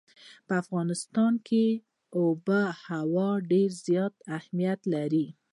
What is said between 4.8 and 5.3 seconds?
لري.